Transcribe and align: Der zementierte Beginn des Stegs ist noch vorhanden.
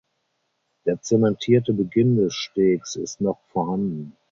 Der 0.87 0.99
zementierte 1.03 1.73
Beginn 1.73 2.15
des 2.17 2.33
Stegs 2.33 2.95
ist 2.95 3.21
noch 3.21 3.39
vorhanden. 3.49 4.13